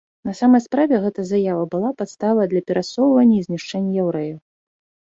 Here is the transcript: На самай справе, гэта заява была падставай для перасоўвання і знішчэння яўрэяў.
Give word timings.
На 0.27 0.31
самай 0.37 0.61
справе, 0.67 0.97
гэта 1.03 1.25
заява 1.33 1.69
была 1.77 1.93
падставай 2.01 2.45
для 2.57 2.65
перасоўвання 2.73 3.35
і 3.39 3.47
знішчэння 3.49 3.91
яўрэяў. 4.09 4.37